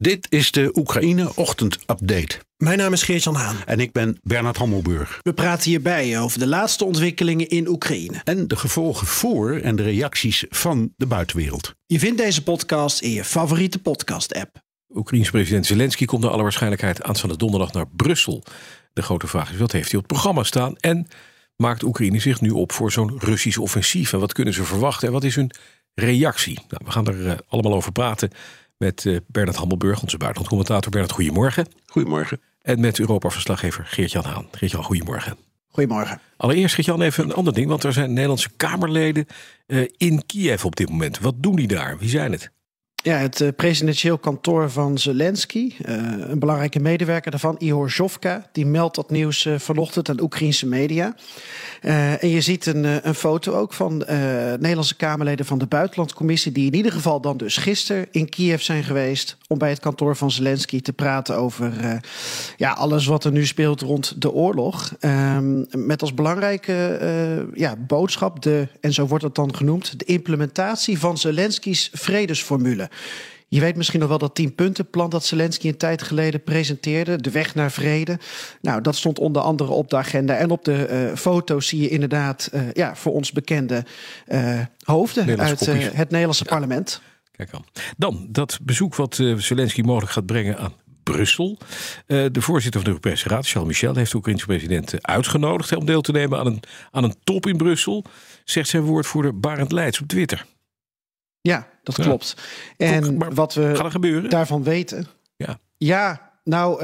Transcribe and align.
Dit 0.00 0.26
is 0.30 0.52
de 0.52 0.70
Oekraïne 0.74 1.32
Ochtend 1.34 1.78
Update. 1.86 2.38
Mijn 2.56 2.78
naam 2.78 2.92
is 2.92 3.02
Geert-Jan 3.02 3.34
Haan. 3.34 3.56
En 3.66 3.80
ik 3.80 3.92
ben 3.92 4.18
Bernard 4.22 4.56
Hammelburg. 4.56 5.18
We 5.22 5.32
praten 5.32 5.70
hierbij 5.70 6.20
over 6.20 6.38
de 6.38 6.46
laatste 6.46 6.84
ontwikkelingen 6.84 7.48
in 7.48 7.68
Oekraïne. 7.68 8.20
En 8.24 8.48
de 8.48 8.56
gevolgen 8.56 9.06
voor 9.06 9.56
en 9.56 9.76
de 9.76 9.82
reacties 9.82 10.44
van 10.48 10.92
de 10.96 11.06
buitenwereld. 11.06 11.74
Je 11.86 11.98
vindt 11.98 12.18
deze 12.18 12.42
podcast 12.42 13.00
in 13.00 13.10
je 13.10 13.24
favoriete 13.24 13.78
podcast-app. 13.78 14.62
Oekraïense 14.94 15.30
president 15.30 15.66
Zelensky 15.66 16.04
komt 16.04 16.22
naar 16.22 16.30
alle 16.30 16.42
waarschijnlijkheid 16.42 17.02
aanstaande 17.02 17.36
donderdag 17.36 17.72
naar 17.72 17.86
Brussel. 17.88 18.42
De 18.92 19.02
grote 19.02 19.26
vraag 19.26 19.52
is, 19.52 19.58
wat 19.58 19.72
heeft 19.72 19.90
hij 19.90 20.00
op 20.00 20.08
het 20.08 20.12
programma 20.12 20.42
staan? 20.42 20.76
En 20.76 21.06
maakt 21.56 21.82
Oekraïne 21.82 22.20
zich 22.20 22.40
nu 22.40 22.50
op 22.50 22.72
voor 22.72 22.92
zo'n 22.92 23.18
Russisch 23.18 23.58
offensief? 23.58 24.12
En 24.12 24.20
wat 24.20 24.32
kunnen 24.32 24.54
ze 24.54 24.64
verwachten? 24.64 25.06
En 25.06 25.12
wat 25.12 25.24
is 25.24 25.34
hun 25.34 25.50
reactie? 25.94 26.54
Nou, 26.54 26.82
we 26.84 26.90
gaan 26.90 27.06
er 27.06 27.26
uh, 27.26 27.32
allemaal 27.48 27.74
over 27.74 27.92
praten 27.92 28.30
met 28.80 29.04
uh, 29.04 29.16
Bernard 29.26 29.56
Hammelburg, 29.56 30.02
onze 30.02 30.16
buitenlandcommentator. 30.16 30.90
Bernard, 30.90 31.12
goedemorgen. 31.12 31.66
Goedemorgen. 31.86 32.40
En 32.62 32.80
met 32.80 32.98
Europa-verslaggever 32.98 33.84
Geert-Jan 33.86 34.24
Haan. 34.24 34.48
Geert-Jan, 34.50 34.84
goedemorgen. 34.84 35.36
Goedemorgen. 35.68 36.20
Allereerst, 36.36 36.74
Geert-Jan, 36.74 37.02
even 37.02 37.24
een 37.24 37.34
ander 37.34 37.52
ding. 37.52 37.68
Want 37.68 37.84
er 37.84 37.92
zijn 37.92 38.12
Nederlandse 38.12 38.50
Kamerleden 38.56 39.26
uh, 39.66 39.88
in 39.96 40.26
Kiev 40.26 40.64
op 40.64 40.76
dit 40.76 40.90
moment. 40.90 41.18
Wat 41.18 41.34
doen 41.36 41.56
die 41.56 41.66
daar? 41.66 41.98
Wie 41.98 42.08
zijn 42.08 42.32
het? 42.32 42.50
Ja, 43.02 43.16
het 43.16 43.40
uh, 43.40 43.48
presidentieel 43.56 44.18
kantoor 44.18 44.70
van 44.70 44.98
Zelensky, 44.98 45.72
uh, 45.78 45.96
een 46.18 46.38
belangrijke 46.38 46.80
medewerker 46.80 47.30
daarvan, 47.30 47.56
Ihor 47.58 47.90
Zhovka, 47.90 48.48
die 48.52 48.66
meldt 48.66 48.94
dat 48.94 49.10
nieuws 49.10 49.44
uh, 49.44 49.58
vanochtend 49.58 50.08
aan 50.08 50.20
Oekraïnse 50.20 50.66
media. 50.66 51.14
En 51.80 52.28
je 52.28 52.40
ziet 52.40 52.66
een, 52.66 53.08
een 53.08 53.14
foto 53.14 53.52
ook 53.52 53.72
van 53.72 53.96
Nederlandse 54.58 54.96
Kamerleden 54.96 55.46
van 55.46 55.58
de 55.58 55.66
Buitenlandcommissie, 55.66 56.52
die 56.52 56.66
in 56.66 56.74
ieder 56.74 56.92
geval 56.92 57.20
dan 57.20 57.36
dus 57.36 57.56
gisteren 57.56 58.06
in 58.10 58.28
Kiev 58.28 58.60
zijn 58.60 58.84
geweest 58.84 59.36
om 59.48 59.58
bij 59.58 59.68
het 59.68 59.80
kantoor 59.80 60.16
van 60.16 60.30
Zelensky 60.30 60.80
te 60.80 60.92
praten 60.92 61.36
over 61.36 62.00
ja, 62.56 62.72
alles 62.72 63.06
wat 63.06 63.24
er 63.24 63.32
nu 63.32 63.46
speelt 63.46 63.80
rond 63.80 64.22
de 64.22 64.32
oorlog. 64.32 64.94
Um, 65.00 65.66
met 65.70 66.02
als 66.02 66.14
belangrijke 66.14 66.98
ja, 67.54 67.76
boodschap, 67.76 68.42
de, 68.42 68.68
en 68.80 68.92
zo 68.92 69.06
wordt 69.06 69.24
het 69.24 69.34
dan 69.34 69.54
genoemd, 69.54 69.98
de 69.98 70.04
implementatie 70.04 70.98
van 70.98 71.18
Zelensky's 71.18 71.90
vredesformule. 71.92 72.90
Je 73.52 73.60
weet 73.60 73.76
misschien 73.76 74.00
nog 74.00 74.08
wel 74.08 74.18
dat 74.18 74.34
tienpuntenplan 74.34 75.10
dat 75.10 75.24
Zelensky 75.24 75.68
een 75.68 75.76
tijd 75.76 76.02
geleden 76.02 76.42
presenteerde. 76.42 77.16
De 77.16 77.30
weg 77.30 77.54
naar 77.54 77.70
vrede. 77.70 78.18
Nou, 78.60 78.80
dat 78.80 78.96
stond 78.96 79.18
onder 79.18 79.42
andere 79.42 79.70
op 79.70 79.90
de 79.90 79.96
agenda. 79.96 80.36
En 80.36 80.50
op 80.50 80.64
de 80.64 80.88
uh, 80.90 81.16
foto's 81.16 81.66
zie 81.66 81.80
je 81.80 81.88
inderdaad 81.88 82.50
uh, 82.54 82.72
ja, 82.72 82.96
voor 82.96 83.12
ons 83.12 83.32
bekende 83.32 83.84
uh, 84.28 84.60
hoofden 84.84 85.40
uit 85.40 85.66
het 85.66 86.10
Nederlandse 86.10 86.44
ja. 86.44 86.50
parlement. 86.50 87.00
Kijk 87.36 87.52
aan. 87.52 87.64
Dan 87.96 88.26
dat 88.28 88.58
bezoek 88.62 88.94
wat 88.94 89.14
Zelensky 89.36 89.80
mogelijk 89.80 90.12
gaat 90.12 90.26
brengen 90.26 90.58
aan 90.58 90.72
Brussel. 91.02 91.58
Uh, 92.06 92.26
de 92.32 92.40
voorzitter 92.40 92.80
van 92.80 92.90
de 92.90 92.96
Europese 92.96 93.28
Raad, 93.28 93.48
Charles 93.48 93.68
Michel, 93.68 93.94
heeft 93.94 94.10
de 94.10 94.16
Oekraïnse 94.16 94.46
president 94.46 95.06
uitgenodigd 95.06 95.76
om 95.76 95.86
deel 95.86 96.00
te 96.00 96.12
nemen 96.12 96.38
aan 96.38 96.46
een, 96.46 96.62
aan 96.90 97.04
een 97.04 97.14
top 97.24 97.46
in 97.46 97.56
Brussel. 97.56 98.04
Zegt 98.44 98.68
zijn 98.68 98.82
woordvoerder 98.82 99.40
Barend 99.40 99.72
Leids 99.72 100.00
op 100.00 100.08
Twitter. 100.08 100.46
Ja, 101.40 101.66
dat 101.82 101.96
ja. 101.96 102.02
klopt. 102.02 102.36
En 102.76 103.16
maar 103.16 103.34
wat 103.34 103.54
we 103.54 104.26
daarvan 104.28 104.62
weten. 104.62 105.06
Ja. 105.36 105.58
Ja, 105.76 106.30
nou, 106.44 106.74
uh, 106.74 106.80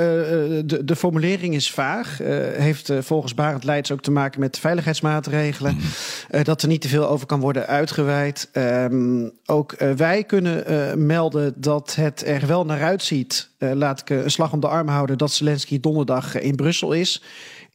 de, 0.65 0.85
de 0.85 0.97
formulering 0.97 1.55
is 1.55 1.71
vaag. 1.71 2.21
Uh, 2.21 2.29
heeft 2.53 2.91
uh, 2.91 2.99
volgens 3.01 3.35
Barend 3.35 3.65
Leids 3.65 3.93
ook 3.93 4.01
te 4.01 4.11
maken 4.11 4.41
met 4.41 4.59
veiligheidsmaatregelen. 4.59 5.75
Mm. 6.31 6.43
dat 6.43 6.63
er 6.63 6.69
niet 6.69 6.81
te 6.81 6.89
veel 6.89 7.09
over 7.09 7.27
kan 7.27 7.41
worden 7.41 7.67
uitgeweid. 7.67 8.49
Um, 8.53 9.33
ook 9.47 9.77
wij 9.97 10.25
kunnen 10.25 11.07
melden 11.07 11.55
dat 11.57 11.95
het 11.95 12.27
er 12.27 12.47
wel 12.47 12.65
naar 12.65 12.83
uitziet. 12.83 13.51
laat 13.59 14.01
ik 14.01 14.11
een 14.11 14.31
slag 14.31 14.53
om 14.53 14.61
de 14.61 14.69
arm 14.69 14.89
houden 14.89 15.19
dat 15.19 15.33
Zelensky 15.33 15.81
donderdag 15.81 16.41
in 16.41 16.57
Brussel 16.57 16.93
is. 16.93 17.23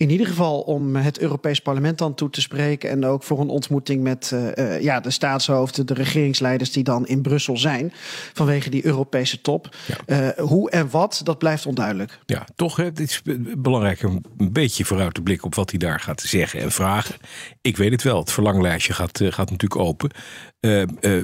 In 0.02 0.10
ieder 0.10 0.28
geval 0.28 0.62
om 0.62 0.96
het 0.96 1.20
Europees 1.20 1.60
Parlement 1.60 1.98
dan 1.98 2.14
toe 2.14 2.30
te 2.30 2.42
spreken. 2.42 2.90
En 2.90 3.06
ook 3.06 3.24
voor 3.24 3.40
een 3.40 3.50
ontmoeting 3.50 4.04
met 4.04 4.32
uh, 4.34 4.82
ja, 4.82 5.00
de 5.00 5.12
staatshoofden, 5.12 5.86
de 5.86 5.94
regeringsleiders 5.94 6.72
die 6.72 6.84
dan 6.84 7.08
in 7.08 7.22
Brussel 7.22 7.58
zijn. 7.58 7.94
Vanwege 8.34 8.70
die 8.70 8.86
Europese 8.86 9.42
top. 9.42 9.76
Ja. 10.06 10.38
Uh, 10.38 10.46
hoe 10.46 10.70
en 10.70 10.90
wat, 10.90 11.22
dat 11.24 11.38
blijft 11.38 11.66
onduidelijk. 11.66 12.20
Ja, 12.26 12.46
toch. 12.56 12.76
Hè, 12.76 12.84
het 12.84 13.00
is 13.00 13.22
belangrijk 13.58 14.04
om 14.04 14.22
een 14.38 14.52
beetje 14.52 14.86
vooruit 14.86 15.14
te 15.14 15.22
blikken 15.22 15.46
op 15.46 15.56
wat 15.56 15.70
hij 15.70 15.80
daar 15.80 16.00
gaat 16.00 16.22
zeggen 16.22 16.60
en 16.60 16.72
vragen. 16.72 17.16
Ik 17.62 17.78
weet 17.78 17.92
het 17.92 18.04
wel. 18.04 18.20
Het 18.20 18.32
verlanglijstje 18.32 18.94
gaat, 18.94 19.22
gaat 19.24 19.50
natuurlijk 19.50 19.82
open. 19.82 20.12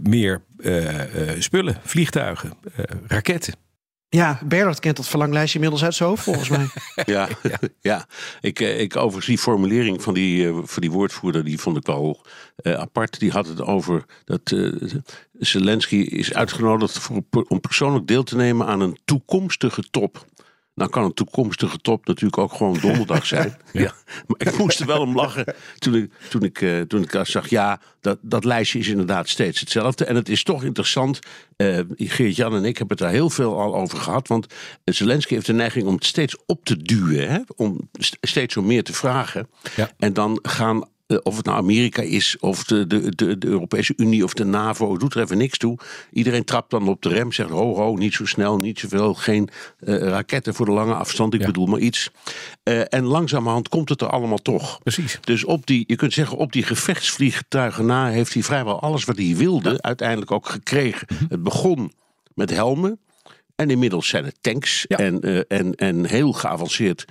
meer 0.03 0.41
spullen, 1.39 1.77
vliegtuigen, 1.83 2.53
raketten. 3.07 3.53
Ja, 4.09 4.39
Bernard 4.45 4.79
kent 4.79 4.97
dat 4.97 5.07
verlanglijstje 5.07 5.53
inmiddels 5.53 5.83
uit 5.83 5.95
zijn 5.95 6.09
hoofd, 6.09 6.23
volgens 6.23 6.49
mij. 6.49 6.67
ja, 7.15 7.27
ja. 7.81 8.05
Ik, 8.41 8.59
ik 8.59 8.95
overigens 8.95 9.25
die 9.25 9.37
formulering 9.37 10.01
van 10.01 10.13
die, 10.13 10.45
uh, 10.45 10.57
van 10.63 10.81
die 10.81 10.91
woordvoerder, 10.91 11.43
die 11.43 11.59
vond 11.59 11.77
ik 11.77 11.85
wel 11.85 12.21
uh, 12.61 12.73
apart. 12.73 13.19
Die 13.19 13.31
had 13.31 13.47
het 13.47 13.61
over 13.61 14.05
dat 14.25 14.51
uh, 14.51 14.91
Zelensky 15.33 15.95
is 15.95 16.33
uitgenodigd 16.33 17.07
om 17.47 17.59
persoonlijk 17.59 18.07
deel 18.07 18.23
te 18.23 18.35
nemen 18.35 18.67
aan 18.67 18.81
een 18.81 18.97
toekomstige 19.05 19.81
top. 19.91 20.25
Nou 20.77 20.89
kan 20.89 21.03
een 21.03 21.13
toekomstige 21.13 21.77
top 21.77 22.07
natuurlijk 22.07 22.37
ook 22.37 22.53
gewoon 22.53 22.77
donderdag 22.81 23.25
zijn. 23.35 23.57
ja. 23.71 23.81
ja. 23.81 23.93
Maar 24.27 24.47
ik 24.47 24.57
moest 24.57 24.79
er 24.79 24.85
wel 24.85 25.01
om 25.01 25.15
lachen 25.15 25.45
toen 25.77 25.95
ik, 25.95 26.11
toen 26.29 26.43
ik, 26.43 26.61
uh, 26.61 26.81
toen 26.81 27.01
ik 27.01 27.19
zag, 27.23 27.49
ja, 27.49 27.79
dat, 28.01 28.17
dat 28.21 28.43
lijstje 28.43 28.79
is 28.79 28.87
inderdaad 28.87 29.29
steeds 29.29 29.59
hetzelfde. 29.59 30.05
En 30.05 30.15
het 30.15 30.29
is 30.29 30.43
toch 30.43 30.63
interessant, 30.63 31.19
uh, 31.57 31.79
Geert-Jan 31.95 32.55
en 32.55 32.65
ik 32.65 32.77
hebben 32.77 32.97
het 32.97 33.05
daar 33.05 33.15
heel 33.15 33.29
veel 33.29 33.59
al 33.59 33.75
over 33.75 33.97
gehad. 33.97 34.27
Want 34.27 34.53
Zelensky 34.83 35.33
heeft 35.33 35.45
de 35.45 35.53
neiging 35.53 35.85
om 35.85 35.93
het 35.93 36.05
steeds 36.05 36.35
op 36.45 36.65
te 36.65 36.77
duwen. 36.77 37.29
Hè? 37.29 37.39
Om 37.55 37.89
steeds 38.21 38.57
om 38.57 38.65
meer 38.65 38.83
te 38.83 38.93
vragen. 38.93 39.49
Ja. 39.75 39.91
En 39.97 40.13
dan 40.13 40.39
gaan 40.41 40.87
of 41.07 41.37
het 41.37 41.45
nou 41.45 41.57
Amerika 41.57 42.01
is, 42.01 42.37
of 42.39 42.63
de, 42.63 42.87
de, 42.87 43.15
de, 43.15 43.37
de, 43.37 43.47
Europese 43.47 43.93
Unie 43.97 44.23
of 44.23 44.33
de 44.33 44.45
NAVO, 44.45 44.97
doet 44.97 45.13
er 45.13 45.21
even 45.21 45.37
niks 45.37 45.57
toe. 45.57 45.77
Iedereen 46.11 46.43
trapt 46.43 46.69
dan 46.69 46.87
op 46.87 47.01
de 47.01 47.09
rem, 47.09 47.31
zegt 47.31 47.49
ho 47.49 47.75
ho, 47.75 47.95
niet 47.95 48.13
zo 48.13 48.25
snel, 48.25 48.57
niet 48.57 48.79
zoveel, 48.79 49.13
geen 49.13 49.49
uh, 49.79 49.97
raketten 49.97 50.53
voor 50.53 50.65
de 50.65 50.71
lange 50.71 50.93
afstand, 50.93 51.33
ik 51.33 51.39
ja. 51.39 51.45
bedoel 51.45 51.65
maar 51.65 51.79
iets. 51.79 52.11
Uh, 52.63 52.81
en 52.89 53.03
langzamerhand 53.03 53.69
komt 53.69 53.89
het 53.89 54.01
er 54.01 54.09
allemaal 54.09 54.37
toch. 54.37 54.79
Precies. 54.83 55.19
Dus 55.21 55.45
op 55.45 55.67
die, 55.67 55.83
je 55.87 55.95
kunt 55.95 56.13
zeggen, 56.13 56.37
op 56.37 56.51
die 56.51 56.63
gevechtsvliegtuigen 56.63 57.85
na 57.85 58.09
heeft 58.09 58.33
hij 58.33 58.43
vrijwel 58.43 58.81
alles 58.81 59.05
wat 59.05 59.17
hij 59.17 59.35
wilde 59.35 59.69
ja. 59.69 59.77
uiteindelijk 59.81 60.31
ook 60.31 60.49
gekregen. 60.49 61.07
Mm 61.11 61.17
-hmm. 61.17 61.27
Het 61.29 61.43
begon 61.43 61.91
met 62.33 62.49
helmen. 62.49 62.99
En 63.55 63.69
inmiddels 63.69 64.07
zijn 64.07 64.25
het 64.25 64.37
tanks 64.41 64.85
ja. 64.87 64.97
en, 64.97 65.27
uh, 65.27 65.41
en, 65.47 65.75
en 65.75 66.05
heel 66.05 66.31
geavanceerd 66.31 67.05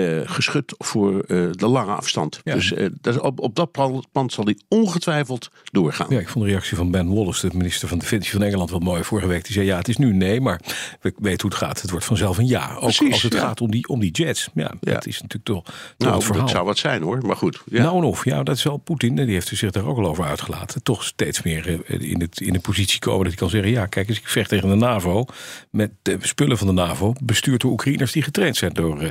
uh, 0.00 0.20
geschut 0.24 0.74
voor 0.78 1.12
uh, 1.12 1.48
de 1.52 1.66
lange 1.66 1.92
afstand. 1.92 2.40
Ja. 2.44 2.54
Dus 2.54 2.72
uh, 2.72 2.86
dat, 3.00 3.20
op, 3.20 3.40
op 3.40 3.54
dat 3.54 3.72
pand 4.12 4.32
zal 4.32 4.44
hij 4.44 4.58
ongetwijfeld 4.68 5.50
doorgaan. 5.64 6.06
Ja, 6.10 6.20
ik 6.20 6.28
vond 6.28 6.44
de 6.44 6.50
reactie 6.50 6.76
van 6.76 6.90
Ben 6.90 7.14
Wallace, 7.14 7.48
de 7.48 7.56
minister 7.56 7.88
van 7.88 7.98
Defensie 7.98 8.32
van 8.32 8.42
Engeland, 8.42 8.70
wel 8.70 8.78
mooi 8.78 9.04
vorige 9.04 9.26
week. 9.26 9.44
Die 9.44 9.52
zei: 9.52 9.66
Ja, 9.66 9.76
het 9.76 9.88
is 9.88 9.96
nu 9.96 10.12
nee, 10.12 10.40
maar 10.40 10.60
we 11.00 11.14
weten 11.18 11.40
hoe 11.40 11.50
het 11.50 11.58
gaat. 11.58 11.80
Het 11.80 11.90
wordt 11.90 12.04
vanzelf 12.04 12.38
een 12.38 12.46
ja. 12.46 12.74
Ook 12.74 12.80
Precies, 12.80 13.12
als 13.12 13.22
het 13.22 13.32
ja. 13.32 13.38
gaat 13.38 13.60
om 13.60 13.70
die, 13.70 13.88
om 13.88 14.00
die 14.00 14.10
jets. 14.10 14.48
Ja, 14.54 14.74
ja, 14.80 14.92
dat 14.92 15.06
is 15.06 15.22
natuurlijk 15.22 15.44
toch. 15.44 15.64
toch 15.64 15.74
nou, 15.98 16.14
het 16.14 16.24
verhaal. 16.24 16.42
dat 16.42 16.50
zou 16.50 16.64
wat 16.64 16.78
zijn 16.78 17.02
hoor, 17.02 17.26
maar 17.26 17.36
goed. 17.36 17.62
Ja. 17.66 17.82
Nou 17.82 17.96
en 17.96 18.04
of, 18.04 18.24
ja, 18.24 18.42
dat 18.42 18.56
is 18.56 18.62
wel 18.62 18.76
Poetin. 18.76 19.14
Die 19.14 19.26
heeft 19.26 19.48
zich 19.48 19.70
daar 19.70 19.86
ook 19.86 19.98
al 19.98 20.06
over 20.06 20.24
uitgelaten. 20.24 20.82
Toch 20.82 21.04
steeds 21.04 21.42
meer 21.42 21.82
in, 21.86 22.20
het, 22.20 22.40
in 22.40 22.52
de 22.52 22.60
positie 22.60 22.98
komen 22.98 23.18
dat 23.18 23.28
hij 23.28 23.36
kan 23.36 23.50
zeggen: 23.50 23.70
Ja, 23.70 23.86
kijk 23.86 24.08
eens, 24.08 24.18
ik 24.18 24.28
vecht 24.28 24.48
tegen 24.48 24.68
de 24.68 24.74
NAVO. 24.74 25.24
Met 25.70 25.90
de 26.02 26.16
spullen 26.20 26.58
van 26.58 26.66
de 26.66 26.72
NAVO, 26.72 27.12
bestuurd 27.22 27.60
door 27.60 27.70
Oekraïners 27.70 28.12
die 28.12 28.22
getraind 28.22 28.56
zijn 28.56 28.72
door. 28.72 29.10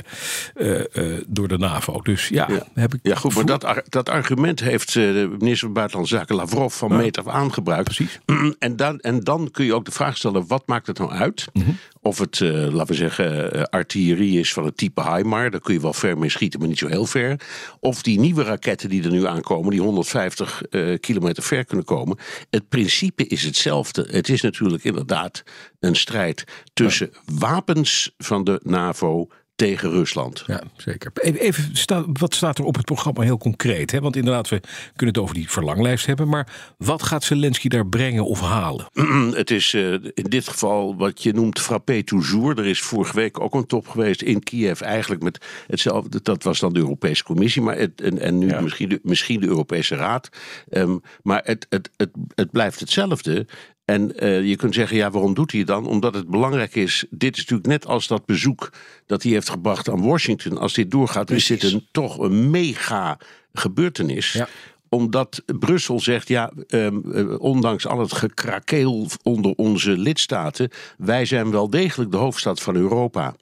Uh, 0.94 1.20
door 1.26 1.48
de 1.48 1.58
NAVO. 1.58 2.00
Dus 2.00 2.28
ja, 2.28 2.46
ja. 2.48 2.66
heb 2.74 2.94
ik. 2.94 3.00
Ja, 3.02 3.14
goed, 3.14 3.34
maar 3.34 3.46
dat, 3.46 3.82
dat 3.88 4.08
argument 4.08 4.60
heeft 4.60 4.92
de 4.92 5.34
minister 5.38 5.58
van 5.58 5.72
Buitenlandse 5.72 6.16
Zaken 6.16 6.36
Lavrov 6.36 6.74
van 6.74 6.88
ja. 6.88 6.96
meet 6.96 7.18
af 7.18 7.26
aangebruikt. 7.26 7.84
Precies. 7.84 8.18
En 8.58 8.76
dan, 8.76 9.00
en 9.00 9.20
dan 9.20 9.50
kun 9.50 9.64
je 9.64 9.74
ook 9.74 9.84
de 9.84 9.90
vraag 9.90 10.16
stellen: 10.16 10.46
wat 10.46 10.66
maakt 10.66 10.86
het 10.86 10.98
nou 10.98 11.10
uit? 11.10 11.46
Mhm. 11.52 11.70
Of 12.02 12.18
het, 12.18 12.40
uh, 12.40 12.50
laten 12.52 12.86
we 12.86 12.94
zeggen, 12.94 13.56
uh, 13.56 13.62
artillerie 13.62 14.38
is 14.38 14.52
van 14.52 14.64
het 14.64 14.76
type 14.76 15.14
HIMAR. 15.14 15.50
Daar 15.50 15.60
kun 15.60 15.74
je 15.74 15.80
wel 15.80 15.92
ver 15.92 16.18
mee 16.18 16.30
schieten, 16.30 16.58
maar 16.60 16.68
niet 16.68 16.78
zo 16.78 16.88
heel 16.88 17.06
ver. 17.06 17.40
Of 17.80 18.02
die 18.02 18.20
nieuwe 18.20 18.42
raketten 18.42 18.88
die 18.88 19.04
er 19.04 19.10
nu 19.10 19.26
aankomen, 19.26 19.70
die 19.70 19.80
150 19.80 20.62
uh, 20.70 20.98
kilometer 21.00 21.42
ver 21.42 21.64
kunnen 21.64 21.84
komen. 21.84 22.18
Het 22.50 22.68
principe 22.68 23.26
is 23.26 23.42
hetzelfde. 23.42 24.06
Het 24.10 24.28
is 24.28 24.40
natuurlijk 24.40 24.84
inderdaad 24.84 25.42
een 25.80 25.96
strijd 25.96 26.44
tussen 26.72 27.10
ja. 27.12 27.38
wapens 27.38 28.14
van 28.18 28.44
de 28.44 28.60
NAVO 28.62 29.28
tegen 29.56 29.90
Rusland. 29.90 30.44
Ja, 30.46 30.62
zeker. 30.76 31.10
Even, 31.14 31.40
even 31.40 32.12
wat 32.12 32.34
staat 32.34 32.58
er 32.58 32.64
op 32.64 32.74
het 32.74 32.84
programma 32.84 33.22
heel 33.22 33.38
concreet? 33.38 33.90
Hè? 33.90 34.00
Want 34.00 34.16
inderdaad, 34.16 34.48
we 34.48 34.60
kunnen 34.96 35.14
het 35.14 35.22
over 35.22 35.34
die 35.34 35.50
verlanglijst 35.50 36.06
hebben. 36.06 36.28
Maar 36.28 36.74
wat 36.78 37.02
gaat 37.02 37.24
Zelensky 37.24 37.68
daar 37.68 37.86
brengen 37.86 38.24
of 38.24 38.40
halen? 38.40 38.86
het 39.34 39.50
is 39.50 39.72
uh, 39.72 39.92
in 39.92 40.24
dit 40.28 40.48
geval 40.48 40.96
wat 40.96 41.22
je 41.22 41.32
noemt 41.32 41.60
frappé 41.60 42.02
toujours. 42.02 42.58
Er 42.58 42.66
is 42.66 42.80
vorige 42.80 43.14
week 43.14 43.40
ook 43.40 43.54
een 43.54 43.66
top 43.66 43.88
geweest 43.88 44.22
in 44.22 44.42
Kiev. 44.42 44.80
Eigenlijk 44.80 45.22
met 45.22 45.44
hetzelfde. 45.66 46.20
Dat 46.22 46.42
was 46.42 46.58
dan 46.58 46.72
de 46.72 46.78
Europese 46.78 47.24
Commissie. 47.24 47.62
Maar 47.62 47.78
het, 47.78 48.00
en, 48.00 48.18
en 48.18 48.38
nu 48.38 48.60
misschien, 48.60 48.88
de, 48.88 49.00
misschien 49.02 49.40
de 49.40 49.46
Europese 49.46 49.94
Raad. 49.94 50.28
Um, 50.70 51.00
maar 51.22 51.40
het, 51.44 51.66
het, 51.68 51.90
het, 51.96 52.10
het 52.34 52.50
blijft 52.50 52.80
hetzelfde. 52.80 53.46
En 53.86 54.24
uh, 54.24 54.48
je 54.48 54.56
kunt 54.56 54.74
zeggen, 54.74 54.96
ja, 54.96 55.10
waarom 55.10 55.34
doet 55.34 55.50
hij 55.50 55.60
het 55.60 55.68
dan? 55.68 55.86
Omdat 55.86 56.14
het 56.14 56.28
belangrijk 56.28 56.74
is. 56.74 57.04
Dit 57.10 57.32
is 57.36 57.40
natuurlijk 57.40 57.68
net 57.68 57.86
als 57.86 58.06
dat 58.06 58.26
bezoek 58.26 58.72
dat 59.06 59.22
hij 59.22 59.32
heeft 59.32 59.48
gebracht 59.48 59.88
aan 59.88 60.06
Washington. 60.06 60.58
Als 60.58 60.74
dit 60.74 60.90
doorgaat, 60.90 61.26
Precies. 61.26 61.50
is 61.50 61.60
dit 61.60 61.72
een, 61.72 61.86
toch 61.90 62.18
een 62.18 62.50
mega 62.50 63.18
gebeurtenis. 63.52 64.32
Ja 64.32 64.48
omdat 64.88 65.42
Brussel 65.58 66.00
zegt, 66.00 66.28
ja, 66.28 66.52
um, 66.68 67.02
ondanks 67.38 67.86
al 67.86 68.00
het 68.00 68.12
gekrakeel 68.12 69.06
onder 69.22 69.52
onze 69.56 69.98
lidstaten, 69.98 70.70
wij 70.98 71.24
zijn 71.24 71.50
wel 71.50 71.70
degelijk 71.70 72.10
de 72.10 72.16
hoofdstad 72.16 72.60
van 72.60 72.76
Europa. 72.76 73.36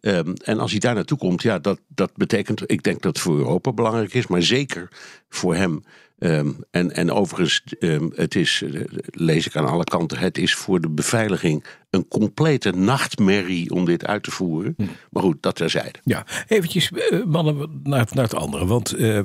Um, 0.00 0.32
en 0.44 0.58
als 0.58 0.70
hij 0.70 0.80
daar 0.80 0.94
naartoe 0.94 1.18
komt, 1.18 1.42
ja, 1.42 1.58
dat, 1.58 1.80
dat 1.88 2.10
betekent, 2.14 2.70
ik 2.70 2.82
denk 2.82 3.02
dat 3.02 3.14
het 3.14 3.24
voor 3.24 3.36
Europa 3.36 3.72
belangrijk 3.72 4.14
is, 4.14 4.26
maar 4.26 4.42
zeker 4.42 4.88
voor 5.28 5.54
hem. 5.54 5.82
Um, 6.20 6.64
en, 6.70 6.92
en 6.92 7.12
overigens, 7.12 7.62
um, 7.80 8.12
het 8.14 8.34
is, 8.34 8.62
uh, 8.62 8.80
lees 9.10 9.46
ik 9.46 9.56
aan 9.56 9.68
alle 9.68 9.84
kanten, 9.84 10.18
het 10.18 10.38
is 10.38 10.54
voor 10.54 10.80
de 10.80 10.88
beveiliging 10.88 11.64
een 11.90 12.08
complete 12.08 12.70
nachtmerrie 12.70 13.70
om 13.70 13.84
dit 13.84 14.06
uit 14.06 14.22
te 14.22 14.30
voeren. 14.30 14.74
Hm. 14.76 14.84
Maar 15.10 15.22
goed, 15.22 15.36
dat 15.42 15.56
terzijde. 15.56 15.98
Ja, 16.02 16.26
eventjes, 16.46 16.90
uh, 16.90 17.24
mannen, 17.24 17.80
naar, 17.82 18.08
naar 18.12 18.24
het 18.24 18.34
andere. 18.34 18.66
Want 18.66 18.98
uh, 18.98 19.20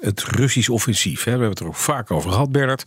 het 0.00 0.22
Russisch 0.22 0.68
offensief, 0.68 1.24
hè, 1.24 1.24
we 1.24 1.30
hebben 1.30 1.48
het 1.48 1.60
er 1.60 1.66
ook 1.66 1.74
vaak 1.74 2.10
over 2.10 2.30
gehad, 2.30 2.52
Bernard. 2.52 2.84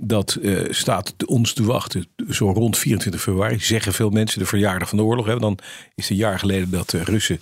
Dat 0.00 0.38
staat 0.68 1.14
ons 1.26 1.52
te 1.52 1.64
wachten 1.64 2.06
zo 2.28 2.50
rond 2.50 2.78
24 2.78 3.20
februari. 3.20 3.60
Zeggen 3.60 3.92
veel 3.92 4.10
mensen 4.10 4.38
de 4.38 4.46
verjaardag 4.46 4.88
van 4.88 4.98
de 4.98 5.04
oorlog. 5.04 5.26
Hè. 5.26 5.38
Dan 5.38 5.58
is 5.94 6.08
het 6.08 6.10
een 6.10 6.24
jaar 6.24 6.38
geleden 6.38 6.70
dat 6.70 6.90
de 6.90 7.04
Russen 7.04 7.40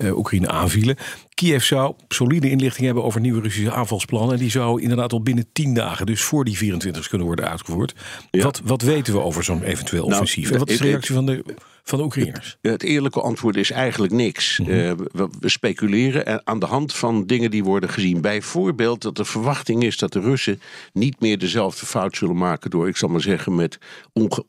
Oekraïne 0.00 0.48
aanvielen. 0.48 0.96
Kiev 1.38 1.64
zou 1.64 1.94
solide 2.08 2.50
inlichting 2.50 2.86
hebben 2.86 3.04
over 3.04 3.20
nieuwe 3.20 3.40
Russische 3.40 3.72
aanvalsplannen. 3.72 4.34
En 4.34 4.40
die 4.40 4.50
zou 4.50 4.82
inderdaad 4.82 5.12
al 5.12 5.22
binnen 5.22 5.46
10 5.52 5.74
dagen, 5.74 6.06
dus 6.06 6.22
voor 6.22 6.44
die 6.44 6.56
24 6.56 7.08
kunnen 7.08 7.26
worden 7.26 7.48
uitgevoerd. 7.48 7.94
Wat, 8.30 8.60
wat 8.64 8.82
weten 8.82 9.12
we 9.12 9.20
over 9.20 9.44
zo'n 9.44 9.62
eventueel 9.62 10.02
nou, 10.02 10.12
offensief? 10.12 10.50
en 10.50 10.58
wat 10.58 10.70
is 10.70 10.78
de 10.78 10.84
reactie 10.84 11.14
van 11.14 11.26
de, 11.26 11.44
van 11.82 11.98
de 11.98 12.04
Oekraïners? 12.04 12.56
Het, 12.60 12.82
eerlijke 12.82 13.20
antwoord 13.20 13.56
is 13.56 13.70
eigenlijk 13.70 14.12
niks. 14.12 14.58
Mhm. 14.58 14.70
Eh, 14.70 14.92
we, 15.12 15.28
we, 15.40 15.48
speculeren 15.48 16.46
aan 16.46 16.58
de 16.58 16.66
hand 16.66 16.94
van 16.94 17.26
dingen 17.26 17.50
die 17.50 17.64
worden 17.64 17.90
gezien. 17.90 18.20
Bijvoorbeeld 18.20 19.02
dat 19.02 19.16
de 19.16 19.24
verwachting 19.24 19.82
is 19.82 19.98
dat 19.98 20.12
de 20.12 20.20
Russen 20.20 20.60
niet 20.92 21.20
meer 21.20 21.38
dezelfde 21.38 21.86
fout 21.86 22.16
zullen 22.16 22.36
maken 22.36 22.70
door, 22.70 22.88
ik 22.88 22.96
zal 22.96 23.08
maar 23.08 23.20
zeggen, 23.20 23.54
met 23.54 23.78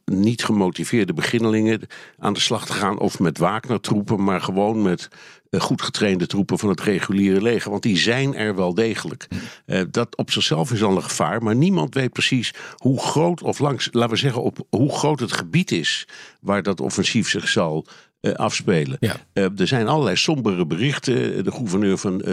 niet 0.06 0.44
gemotiveerde 0.44 1.14
beginnelingen 1.14 1.82
aan 2.18 2.34
de 2.34 2.40
slag 2.40 2.66
te 2.66 2.74
gaan. 2.74 3.00
Of 3.00 3.20
met 3.20 3.38
Wagner-troepen, 3.38 4.24
maar 4.24 4.42
gewoon 4.42 4.82
met 4.82 5.10
goed 5.58 5.82
getrainde 5.82 6.28
troepen 6.28 6.60
van 6.60 6.70
het 6.70 6.82
reguliere 6.82 7.42
leger. 7.42 7.72
Want 7.72 7.84
die 7.84 7.98
zijn 7.98 8.36
er 8.36 8.56
wel 8.56 8.74
degelijk. 8.74 9.28
Uh, 9.66 9.82
dat 9.92 10.16
op 10.16 10.32
zichzelf 10.32 10.72
is 10.72 10.84
al 10.84 10.96
een 10.96 11.04
gevaar. 11.04 11.44
Maar 11.44 11.56
niemand 11.56 11.94
weet 11.94 12.14
precies 12.14 12.54
hoe 12.76 13.00
groot 13.00 13.44
of 13.44 13.60
langs, 13.60 13.90
laten 13.92 14.12
we 14.12 14.18
zeggen, 14.18 14.44
op 14.44 14.66
hoe 14.70 14.92
groot 14.92 15.20
het 15.20 15.32
gebied 15.32 15.72
is 15.72 16.08
waar 16.42 16.64
dat 16.64 16.80
offensief 16.82 17.30
zich 17.30 17.48
zal 17.48 17.86
uh, 18.22 18.34
afspelen. 18.34 18.98
Ja. 19.00 19.16
er 19.34 19.68
zijn 19.68 19.88
allerlei 19.88 20.16
sombere 20.16 20.66
berichten. 20.66 21.44
De 21.44 21.52
gouverneur 21.52 21.98
van 21.98 22.24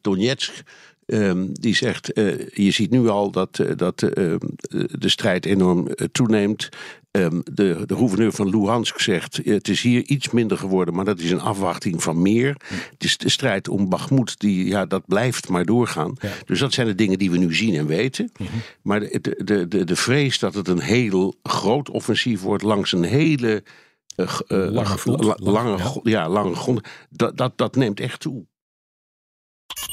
Donetsk. 0.00 0.62
Um, 1.12 1.48
die 1.52 1.74
zegt, 1.74 2.10
je 2.52 2.70
ziet 2.70 2.90
nu 2.90 3.08
al 3.08 3.30
dat, 3.30 3.64
dat 3.76 3.98
de 3.98 5.08
strijd 5.08 5.46
enorm 5.46 5.88
toeneemt. 6.12 6.68
Ehm, 7.12 7.40
de, 7.44 7.82
de 7.86 7.96
gouverneur 7.96 8.32
van 8.32 8.48
Luhansk 8.48 8.98
zegt: 8.98 9.40
Het 9.44 9.68
is 9.68 9.82
hier 9.82 10.04
iets 10.04 10.30
minder 10.30 10.58
geworden, 10.58 10.94
maar 10.94 11.04
dat 11.04 11.18
is 11.18 11.30
een 11.30 11.40
afwachting 11.40 12.02
van 12.02 12.22
meer. 12.22 12.56
Het 12.90 13.04
is 13.04 13.16
de 13.16 13.28
strijd 13.28 13.68
om 13.68 13.88
Bakhmut, 13.88 14.38
die, 14.38 14.66
ja, 14.66 14.86
dat 14.86 15.06
blijft 15.06 15.48
maar 15.48 15.64
doorgaan. 15.64 16.14
Dus 16.44 16.58
dat 16.58 16.72
zijn 16.72 16.86
de 16.86 16.94
dingen 16.94 17.18
die 17.18 17.30
we 17.30 17.38
nu 17.38 17.54
zien 17.54 17.74
en 17.74 17.86
weten. 17.86 18.30
Mhm. 18.38 18.50
Maar 18.82 19.00
de, 19.00 19.40
de, 19.44 19.68
de, 19.68 19.84
de 19.84 19.96
vrees 19.96 20.38
dat 20.38 20.54
het 20.54 20.68
een 20.68 20.80
heel 20.80 21.34
groot 21.42 21.90
offensief 21.90 22.40
wordt 22.40 22.62
langs 22.62 22.92
een 22.92 23.04
hele. 23.04 23.62
Uh, 24.16 24.38
lange, 24.48 24.96
lange, 25.36 25.76
ja. 25.76 26.00
ja, 26.02 26.28
lange 26.28 26.54
grond. 26.54 26.80
Dat, 27.10 27.36
dat, 27.36 27.58
dat 27.58 27.76
neemt 27.76 28.00
echt 28.00 28.20
toe. 28.20 28.44